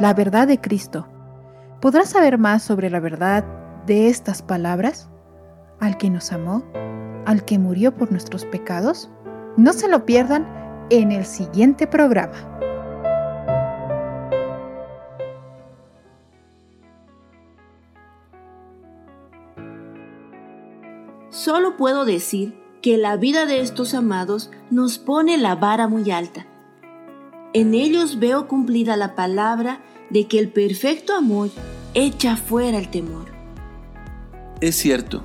[0.00, 1.06] la verdad de Cristo.
[1.82, 5.08] ¿Podrás saber más sobre la verdad de estas palabras?
[5.80, 6.64] Al que nos amó,
[7.26, 9.10] al que murió por nuestros pecados.
[9.56, 10.46] No se lo pierdan
[10.90, 12.52] en el siguiente programa.
[21.30, 26.46] Solo puedo decir que la vida de estos amados nos pone la vara muy alta.
[27.54, 29.80] En ellos veo cumplida la palabra
[30.10, 31.50] de que el perfecto amor
[31.94, 33.31] echa fuera el temor.
[34.62, 35.24] Es cierto,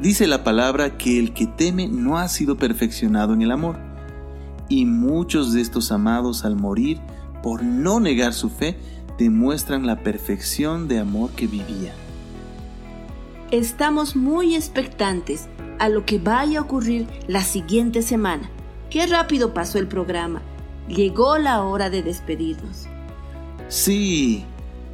[0.00, 3.76] dice la palabra que el que teme no ha sido perfeccionado en el amor.
[4.70, 6.98] Y muchos de estos amados al morir,
[7.42, 8.78] por no negar su fe,
[9.18, 11.94] demuestran la perfección de amor que vivían.
[13.50, 15.46] Estamos muy expectantes
[15.78, 18.48] a lo que vaya a ocurrir la siguiente semana.
[18.88, 20.40] Qué rápido pasó el programa.
[20.88, 22.86] Llegó la hora de despedirnos.
[23.68, 24.42] Sí,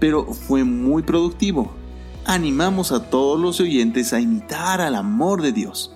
[0.00, 1.79] pero fue muy productivo.
[2.26, 5.94] Animamos a todos los oyentes a imitar al amor de Dios.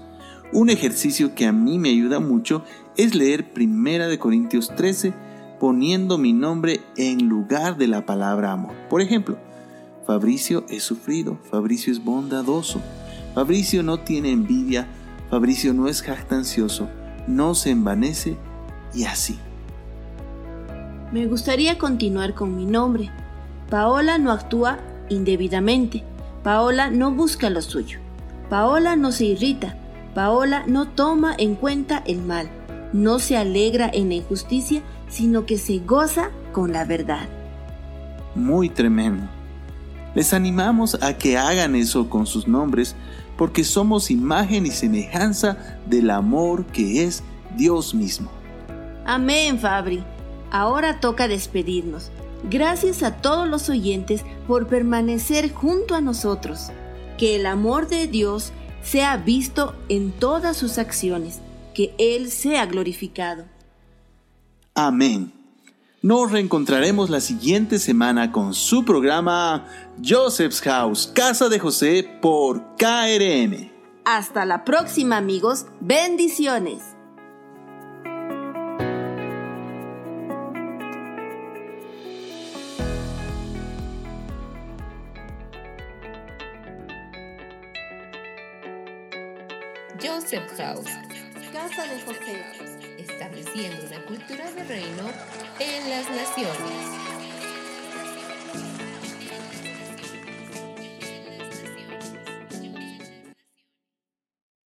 [0.52, 2.64] Un ejercicio que a mí me ayuda mucho
[2.96, 5.12] es leer 1 de Corintios 13
[5.60, 8.72] poniendo mi nombre en lugar de la palabra amor.
[8.88, 9.36] Por ejemplo,
[10.06, 12.80] Fabricio es sufrido, Fabricio es bondadoso,
[13.34, 14.88] Fabricio no tiene envidia,
[15.30, 16.88] Fabricio no es jactancioso,
[17.26, 18.36] no se envanece
[18.94, 19.38] y así.
[21.12, 23.10] Me gustaría continuar con mi nombre.
[23.70, 24.78] Paola no actúa
[25.10, 26.02] indebidamente.
[26.44, 28.00] Paola no busca lo suyo.
[28.50, 29.78] Paola no se irrita.
[30.14, 32.50] Paola no toma en cuenta el mal.
[32.92, 37.26] No se alegra en la injusticia, sino que se goza con la verdad.
[38.34, 39.26] Muy tremendo.
[40.14, 42.94] Les animamos a que hagan eso con sus nombres
[43.38, 47.22] porque somos imagen y semejanza del amor que es
[47.56, 48.30] Dios mismo.
[49.06, 50.04] Amén, Fabri.
[50.50, 52.10] Ahora toca despedirnos.
[52.50, 56.70] Gracias a todos los oyentes por permanecer junto a nosotros.
[57.18, 61.40] Que el amor de Dios sea visto en todas sus acciones.
[61.74, 63.44] Que Él sea glorificado.
[64.74, 65.32] Amén.
[66.02, 69.66] Nos reencontraremos la siguiente semana con su programa
[70.04, 73.70] Joseph's House, Casa de José por KRM.
[74.04, 76.93] Hasta la próxima amigos, bendiciones.
[90.24, 90.90] Joseph's House,
[91.52, 92.42] Casa de José.
[92.96, 95.10] estableciendo una cultura de reino
[95.60, 97.13] en las naciones.